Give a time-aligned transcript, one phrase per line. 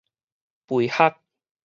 [0.65, 1.15] 肥礐